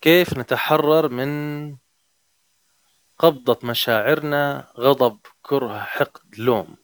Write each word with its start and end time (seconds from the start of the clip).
كيف 0.00 0.38
نتحرر 0.38 1.08
من 1.08 1.76
قبضة 3.18 3.58
مشاعرنا 3.68 4.72
غضب 4.78 5.18
كره 5.42 5.78
حقد 5.78 6.38
لوم؟ 6.38 6.76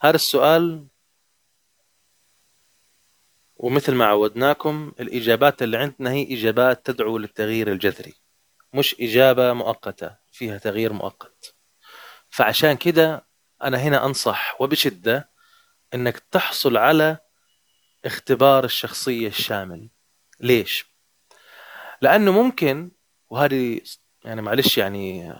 هذا 0.00 0.14
السؤال 0.14 0.86
ومثل 3.56 3.94
ما 3.94 4.04
عودناكم 4.04 4.92
الإجابات 5.00 5.62
اللي 5.62 5.76
عندنا 5.76 6.10
هي 6.10 6.34
إجابات 6.34 6.86
تدعو 6.86 7.18
للتغيير 7.18 7.72
الجذري 7.72 8.14
مش 8.72 8.96
إجابة 9.00 9.52
مؤقتة 9.52 10.16
فيها 10.32 10.58
تغيير 10.58 10.92
مؤقت. 10.92 11.54
فعشان 12.30 12.76
كده 12.76 13.26
أنا 13.62 13.78
هنا 13.78 14.06
أنصح 14.06 14.60
وبشدة 14.60 15.30
أنك 15.94 16.18
تحصل 16.18 16.76
على 16.76 17.18
اختبار 18.04 18.64
الشخصية 18.64 19.28
الشامل. 19.28 19.90
ليش؟ 20.40 20.95
لأنه 22.02 22.32
ممكن 22.32 22.90
وهذه 23.30 23.80
يعني 24.24 24.42
معلش 24.42 24.78
يعني 24.78 25.34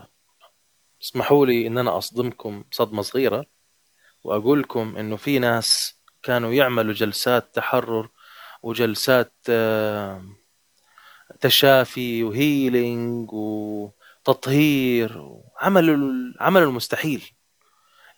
اسمحوا 1.03 1.47
لي 1.47 1.67
إن 1.67 1.79
أنا 1.79 1.99
أصدمكم 1.99 2.65
صدمة 2.71 3.03
صغيرة 3.03 3.47
وأقول 4.25 4.61
لكم 4.61 4.97
إنه 4.97 5.17
في 5.17 5.39
ناس 5.39 6.01
كانوا 6.23 6.53
يعملوا 6.53 6.93
جلسات 6.95 7.55
تحرر 7.55 8.09
وجلسات 8.63 9.35
آه، 9.49 10.25
تشافي 11.41 12.23
وهيلينج 12.25 13.33
وتطهير 13.33 15.19
وعملوا 15.19 16.33
عملوا 16.41 16.69
المستحيل. 16.69 17.31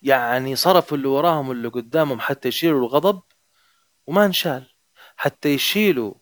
يعني 0.03 0.57
صرفوا 0.57 0.97
اللي 0.97 1.09
وراهم 1.09 1.49
واللي 1.49 1.69
قدامهم 1.69 2.21
حتى 2.21 2.49
يشيلوا 2.49 2.81
الغضب 2.81 3.23
وما 4.07 4.25
انشال. 4.25 4.67
حتى 5.17 5.49
يشيلوا 5.49 6.15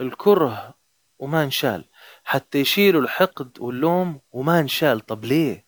الكره 0.00 0.74
وما 1.22 1.42
انشال. 1.42 1.84
حتى 2.24 2.58
يشيلوا 2.58 3.02
الحقد 3.02 3.58
واللوم 3.60 4.20
وما 4.32 4.60
انشال. 4.60 5.00
طب 5.00 5.24
ليه؟ 5.24 5.66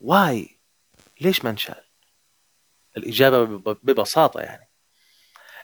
واي؟ 0.00 0.60
ليش 1.20 1.44
ما 1.44 1.50
انشال؟ 1.50 1.84
الإجابة 2.96 3.74
ببساطة 3.82 4.40
يعني. 4.40 4.68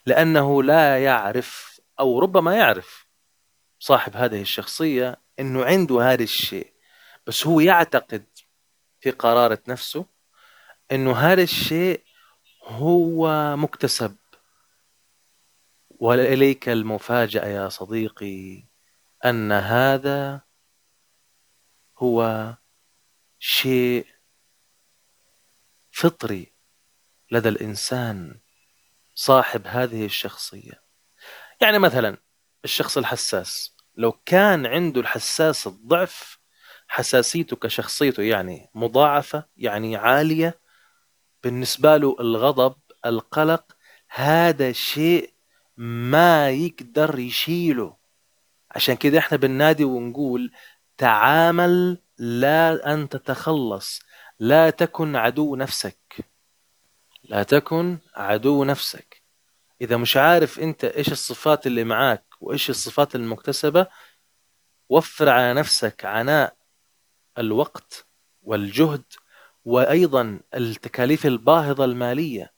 لأنه 0.07 0.63
لا 0.63 1.05
يعرف 1.05 1.81
أو 2.01 2.19
ربما 2.19 2.57
يعرف 2.57 3.07
صاحب 3.79 4.17
هذه 4.17 4.41
الشخصية 4.41 5.21
أنه 5.41 5.65
عنده 5.65 6.13
هذا 6.13 6.23
الشيء. 6.23 6.73
بس 7.27 7.47
هو 7.47 7.61
يعتقد 7.61 8.25
في 9.01 9.11
قرارة 9.11 9.63
نفسه 9.69 10.07
أنه 10.93 11.17
هذا 11.17 11.43
الشيء 11.43 12.03
هو 12.65 13.57
مكتسب. 13.57 14.17
وإليك 15.91 16.69
المفاجأة 16.69 17.47
يا 17.47 17.69
صديقي. 17.69 18.68
أن 19.25 19.53
هذا 19.53 20.41
هو 21.99 22.55
شيء 23.39 24.07
فطري 25.91 26.53
لدى 27.31 27.49
الإنسان 27.49 28.41
صاحب 29.15 29.67
هذه 29.67 30.05
الشخصية. 30.05 30.83
يعني 31.61 31.79
مثلا 31.79 32.17
الشخص 32.65 32.99
الحساس 32.99 33.77
لو 33.97 34.13
كان 34.13 34.67
عنده 34.67 35.01
الحساس 35.01 35.67
الضعف 35.67 36.39
حساسيته 36.89 37.57
كشخصيته 37.57 38.23
يعني 38.23 38.71
مضاعفة 38.75 39.45
يعني 39.57 39.97
عالية 39.97 40.61
بالنسبة 41.45 41.97
له 41.97 42.17
الغضب 42.21 42.77
القلق 43.07 43.77
هذا 44.09 44.73
شيء 44.73 45.35
ما 45.77 46.51
يقدر 46.51 47.19
يشيله. 47.19 47.97
عشان 48.71 48.97
كده 48.97 49.19
إحنا 49.19 49.37
بننادي 49.37 49.85
ونقول 49.85 50.53
تعامل 50.99 51.99
لا 52.19 52.95
أن 52.95 53.09
تتخلص 53.09 54.01
لا 54.39 54.71
تكن 54.71 55.17
عدو 55.17 55.57
نفسك. 55.57 56.27
لا 57.23 57.43
تكن 57.43 57.99
عدو 58.15 58.65
نفسك. 58.65 59.23
إذا 59.81 59.97
مش 59.97 60.17
عارف 60.17 60.61
أنت 60.61 60.85
إيش 60.85 61.13
الصفات 61.13 61.67
اللي 61.67 61.85
معاك 61.85 62.25
وإيش 62.41 62.71
الصفات 62.71 63.15
المكتسبة 63.15 63.87
وفر 64.89 65.29
على 65.29 65.55
نفسك 65.55 66.05
عناء 66.05 66.57
الوقت 67.39 68.07
والجهد 68.43 69.05
وأيضا 69.65 70.41
التكاليف 70.55 71.27
الباهظة 71.27 71.85
المالية. 71.85 72.53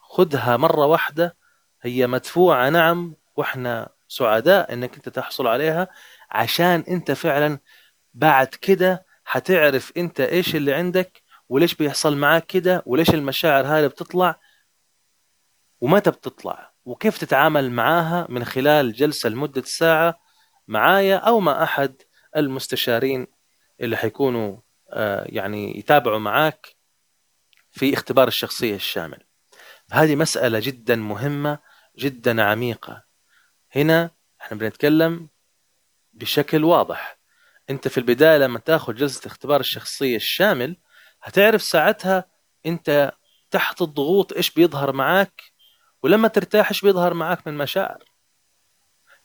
خذها 0.00 0.56
مرة 0.56 0.86
واحدة 0.86 1.36
هي 1.82 2.06
مدفوعة 2.06 2.70
نعم 2.70 3.16
وإحنا 3.36 3.93
سعداء 4.08 4.72
إنك 4.72 4.94
أنت 4.96 5.08
تحصل 5.08 5.46
عليها 5.46 5.88
عشان 6.30 6.84
أنت 6.88 7.12
فعلا 7.12 7.58
بعد 8.14 8.46
كده 8.46 9.06
حتعرف 9.24 9.92
أنت 9.96 10.20
إيش 10.20 10.56
اللي 10.56 10.74
عندك 10.74 11.22
وليش 11.48 11.74
بيحصل 11.74 12.16
معاك 12.16 12.46
كده 12.46 12.82
وليش 12.86 13.10
المشاعر 13.10 13.66
هذه 13.66 13.86
بتطلع 13.86 14.40
ومتى 15.80 16.10
بتطلع 16.10 16.72
وكيف 16.84 17.18
تتعامل 17.18 17.70
معاها 17.70 18.26
من 18.28 18.44
خلال 18.44 18.92
جلسة 18.92 19.28
لمدة 19.28 19.62
ساعة 19.62 20.20
معايا 20.68 21.16
أو 21.16 21.40
مع 21.40 21.62
أحد 21.62 22.02
المستشارين 22.36 23.26
اللي 23.80 23.96
حيكونوا 23.96 24.56
آه، 24.90 25.24
يعني 25.28 25.78
يتابعوا 25.78 26.18
معاك 26.18 26.76
في 27.70 27.94
اختبار 27.94 28.28
الشخصية 28.28 28.74
الشامل. 28.74 29.24
هذه 29.92 30.16
مسألة 30.16 30.58
جدا 30.58 30.96
مهمة 30.96 31.58
جدا 31.98 32.42
عميقة. 32.42 33.04
هنا 33.76 34.10
إحنا 34.40 34.58
بنتكلم 34.58 35.28
بشكل 36.12 36.64
واضح. 36.64 37.18
انت 37.70 37.88
في 37.88 37.98
البداية 37.98 38.38
لما 38.38 38.58
تاخذ 38.58 38.94
جلسة 38.94 39.26
اختبار 39.26 39.60
الشخصية 39.60 40.16
الشامل 40.16 40.76
هتعرف 41.22 41.62
ساعتها 41.62 42.24
انت 42.66 43.12
تحت 43.50 43.82
الضغوط 43.82 44.32
إيش 44.32 44.50
بيظهر 44.50 44.92
معاك 44.92 45.42
ولما 46.02 46.28
ترتاح 46.28 46.68
إيش 46.68 46.82
بيظهر 46.82 47.14
معاك 47.14 47.46
من 47.46 47.56
مشاعر. 47.58 48.04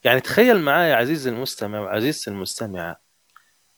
يعني 0.03 0.19
تخيل 0.19 0.59
معايا 0.61 0.95
عزيزي 0.95 1.29
المستمع 1.29 1.79
وعزيزتي 1.79 2.29
المستمعة 2.29 3.01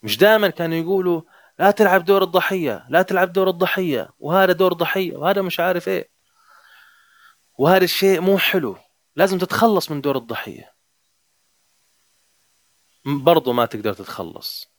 مش 0.04 0.18
دائما 0.18 0.50
كانوا 0.50 0.78
يقولوا 0.78 1.22
لا 1.60 1.72
تلعب 1.72 2.06
دور 2.06 2.24
الضحية 2.24 2.86
لا 2.90 3.02
تلعب 3.02 3.34
دور 3.34 3.50
الضحية 3.50 4.10
وهذا 4.20 4.52
دور 4.54 4.74
ضحية 4.74 5.18
وهذا 5.18 5.42
مش 5.42 5.60
عارف 5.60 5.88
إيه. 5.88 6.10
وهذا 7.58 7.84
الشيء 7.84 8.22
مو 8.22 8.38
حلو. 8.38 8.78
لازم 9.22 9.38
تتخلص 9.38 9.92
من 9.92 10.02
دور 10.02 10.18
الضحية. 10.18 10.74
برضو 13.06 13.54
ما 13.54 13.66
تقدر 13.66 13.94
تتخلص. 13.94 14.72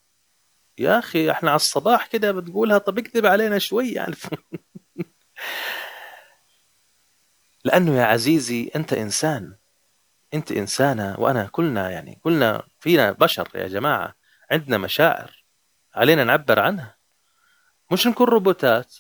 يا 0.78 0.98
أخي 0.98 1.30
إحنا 1.30 1.50
على 1.50 1.56
الصباح 1.56 2.06
كده 2.06 2.32
بتقولها 2.32 2.78
طب 2.78 2.98
اكذب 2.98 3.26
علينا 3.26 3.58
شوي 3.58 3.92
يعني. 3.92 4.14
لأنه 7.64 7.97
يا 7.97 8.04
عزيزي 8.04 8.70
أنت 8.76 8.92
إنسان. 8.92 9.56
أنت 10.34 10.53
إنسانة 10.53 11.20
وأنا 11.20 11.47
كلنا 11.47 11.91
يعني 11.91 12.14
كلنا 12.14 12.69
فينا 12.80 13.12
بشر 13.12 13.48
يا 13.54 13.69
جماعة. 13.69 14.14
عندنا 14.50 14.78
مشاعر. 14.78 15.44
علينا 15.94 16.24
نعبر 16.24 16.60
عنها. 16.60 16.98
مش 17.92 18.06
نكون 18.06 18.26
روبوتات. 18.26 18.97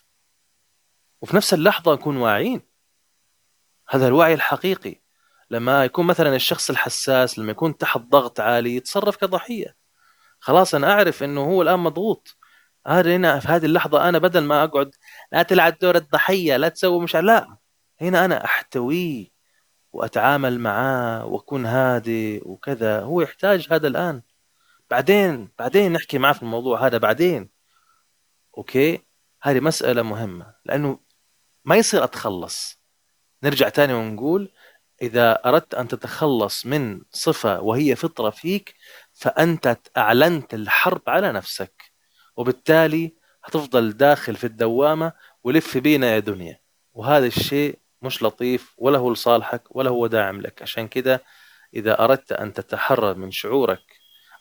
وفي 1.20 1.36
نفس 1.36 1.54
اللحظة 1.54 1.94
نكون 1.94 2.16
واعيين. 2.16 2.62
هذا 3.88 4.08
الوعي 4.08 4.34
الحقيقي. 4.34 5.01
لما 5.52 5.84
يكون 5.84 6.06
مثلا 6.06 6.36
الشخص 6.36 6.70
الحساس 6.70 7.38
لما 7.38 7.50
يكون 7.50 7.78
تحت 7.78 8.00
ضغط 8.00 8.40
عالي 8.40 8.76
يتصرف 8.76 9.16
كضحية. 9.16 9.76
خلاص 10.40 10.74
أنا 10.74 10.92
أعرف 10.92 11.22
إنه 11.22 11.40
هو 11.40 11.62
الآن 11.62 11.78
مضغوط. 11.78 12.36
هذا 12.86 13.16
هنا 13.16 13.40
في 13.40 13.48
هذه 13.48 13.64
اللحظة 13.66 14.08
أنا 14.08 14.18
بدل 14.18 14.40
ما 14.40 14.64
أقعد 14.64 14.94
لا 15.32 15.42
تلعب 15.42 15.78
دور 15.78 15.96
الضحية 15.96 16.56
لا 16.56 16.68
تسوي 16.68 17.00
مش 17.00 17.16
لا. 17.16 17.56
هنا 18.00 18.24
أنا 18.24 18.44
احتويه 18.44 19.26
وأتعامل 19.92 20.60
معاه 20.60 21.26
وأكون 21.26 21.66
هادي 21.66 22.40
وكذا. 22.44 23.00
هو 23.00 23.20
يحتاج 23.20 23.66
هذا 23.70 23.88
الآن. 23.88 24.22
بعدين 24.90 25.48
بعدين 25.58 25.92
نحكي 25.92 26.18
معاه 26.18 26.32
في 26.32 26.42
الموضوع 26.42 26.86
هذا 26.86 26.98
بعدين. 26.98 27.50
أوكي؟ 28.58 29.02
هذه 29.42 29.60
مسألة 29.60 30.02
مهمة 30.02 30.54
لأنه 30.64 30.98
ما 31.64 31.76
يصير 31.76 32.04
أتخلص. 32.04 32.82
نرجع 33.42 33.68
تاني 33.68 33.94
ونقول 33.94 34.52
إذا 35.02 35.32
أردت 35.46 35.74
أن 35.74 35.88
تتخلص 35.88 36.66
من 36.66 37.00
صفة 37.10 37.60
وهي 37.60 37.96
فطرة 37.96 38.30
فيك 38.30 38.74
فأنت 39.12 39.78
أعلنت 39.96 40.54
الحرب 40.54 41.02
على 41.08 41.32
نفسك 41.32 41.82
وبالتالي 42.36 43.14
هتفضل 43.44 43.92
داخل 43.92 44.36
في 44.36 44.44
الدوامة 44.44 45.12
ولف 45.44 45.78
بينا 45.78 46.14
يا 46.14 46.18
دنيا. 46.18 46.60
وهذا 46.94 47.26
الشيء 47.26 47.78
مش 48.02 48.22
لطيف 48.22 48.74
ولا 48.78 48.98
هو 48.98 49.12
لصالحك 49.12 49.76
ولا 49.76 49.90
هو 49.90 50.06
داعم 50.06 50.40
لك. 50.40 50.62
عشان 50.62 50.88
كده 50.88 51.22
إذا 51.74 52.04
أردت 52.04 52.32
أن 52.32 52.52
تتحرر 52.52 53.14
من 53.14 53.30
شعورك 53.30 53.82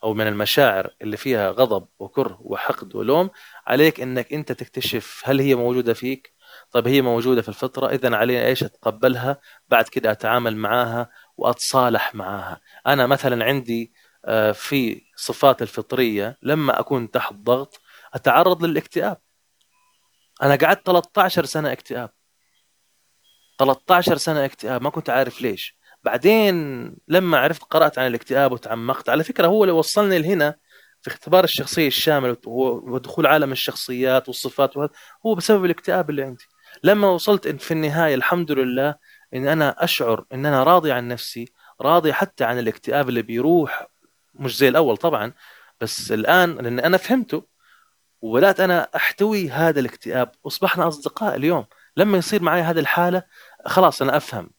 أو 0.04 0.14
من 0.14 0.26
المشاعر 0.26 0.90
اللي 1.02 1.16
فيها 1.16 1.50
غضب 1.50 1.88
وكره 1.98 2.38
وحقد 2.40 2.94
ولوم 2.96 3.30
عليك 3.66 4.00
أنك 4.00 4.32
أنت 4.32 4.52
تكتشف 4.52 5.22
هل 5.24 5.40
هي 5.40 5.54
موجودة 5.54 5.94
فيك 5.94 6.32
طيب 6.72 6.88
هي 6.88 7.02
موجودة 7.02 7.42
في 7.42 7.48
الفطرة 7.48 7.88
إذا 7.88 8.16
علينا 8.16 8.46
إيش؟ 8.46 8.62
أتقبلها 8.64 9.40
بعد 9.68 9.88
كده 9.88 10.10
أتعامل 10.10 10.56
معاها 10.56 11.10
وأتصالح 11.36 12.14
معاها. 12.14 12.60
أنا 12.86 13.06
مثلا 13.06 13.44
عندي 13.44 13.92
آه، 14.24 14.52
في 14.52 15.02
صفات 15.16 15.62
الفطرية 15.62 16.38
لما 16.42 16.80
أكون 16.80 17.10
تحت 17.10 17.34
ضغط 17.34 17.80
أتعرض 18.14 18.64
للاكتئاب. 18.64 19.20
أنا 20.42 20.56
قعدت 20.56 20.86
13 20.86 21.44
سنة 21.44 21.72
اكتئاب. 21.72 22.10
13 23.58 24.16
سنة 24.16 24.44
اكتئاب 24.44 24.82
ما 24.82 24.90
كنت 24.90 25.10
عارف 25.10 25.42
ليش. 25.42 25.78
بعدين 26.04 26.54
لما 27.08 27.38
عرفت 27.38 27.62
قرأت 27.62 27.98
عن 27.98 28.06
الاكتئاب 28.06 28.52
وتعمقت. 28.52 29.08
على 29.08 29.24
فكرة 29.24 29.46
هو 29.46 29.64
اللي 29.64 29.74
وصلني 29.74 30.18
لهنا 30.18 30.56
في 31.02 31.08
اختبار 31.08 31.44
الشخصية 31.44 31.86
الشامل 31.86 32.36
ودخول 32.46 33.26
عالم 33.26 33.52
الشخصيات 33.52 34.28
والصفات 34.28 34.76
وهذا 34.76 34.92
هو 35.26 35.34
بسبب 35.34 35.64
الاكتئاب 35.64 36.10
اللي 36.10 36.22
عندي. 36.22 36.44
لما 36.82 37.08
وصلت 37.08 37.48
في 37.48 37.70
النهاية 37.70 38.14
الحمد 38.14 38.52
لله 38.52 38.94
إن 39.34 39.48
أنا 39.48 39.84
أشعر 39.84 40.24
إن 40.32 40.46
أنا 40.46 40.62
راضي 40.62 40.92
عن 40.92 41.08
نفسي 41.08 41.52
راضي 41.80 42.12
حتى 42.12 42.44
عن 42.44 42.58
الاكتئاب 42.58 43.08
اللي 43.08 43.22
بيروح 43.22 43.86
مش 44.34 44.56
زي 44.58 44.68
الأول 44.68 44.96
طبعا 44.96 45.32
بس 45.80 46.12
الآن 46.12 46.54
لأن 46.54 46.80
أنا 46.80 46.96
فهمته 46.96 47.46
وبدأت 48.22 48.60
أنا 48.60 48.88
أحتوي 48.96 49.50
هذا 49.50 49.80
الاكتئاب. 49.80 50.32
واصبحنا 50.44 50.88
أصدقاء 50.88 51.36
اليوم. 51.36 51.64
لما 51.96 52.18
يصير 52.18 52.42
معي 52.42 52.60
هذه 52.62 52.78
الحالة 52.78 53.22
خلاص 53.66 54.02
أنا 54.02 54.16
أفهم 54.16 54.50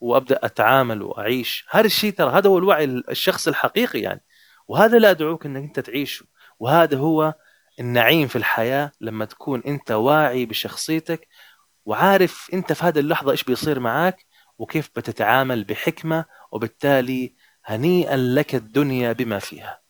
وأبدأ 0.00 0.40
أتعامل 0.42 1.02
وأعيش. 1.02 1.66
هذا 1.70 1.86
الشيء 1.86 2.12
ترى 2.12 2.30
هذا 2.30 2.50
هو 2.50 2.58
الوعي 2.58 2.84
الشخص 2.84 3.48
الحقيقي 3.48 4.00
يعني. 4.00 4.24
وهذا 4.68 4.98
لا 4.98 5.10
أدعوك 5.10 5.46
إنك 5.46 5.62
أنت 5.62 5.80
تعيشه. 5.80 6.26
وهذا 6.58 6.96
هو 6.98 7.34
النعيم 7.80 8.28
في 8.28 8.36
الحياة 8.36 8.92
لما 9.00 9.24
تكون 9.24 9.62
أنت 9.66 9.90
واعي 9.90 10.46
بشخصيتك 10.46 11.28
وعارف 11.84 12.50
أنت 12.54 12.72
في 12.72 12.84
هذه 12.84 12.98
اللحظة 12.98 13.30
إيش 13.32 13.44
بيصير 13.44 13.80
معك 13.80 14.26
وكيف 14.58 14.90
بتتعامل 14.96 15.64
بحكمة 15.64 16.24
وبالتالي 16.52 17.34
هنيئا 17.64 18.16
لك 18.16 18.54
الدنيا 18.54 19.12
بما 19.12 19.38
فيها. 19.38 19.80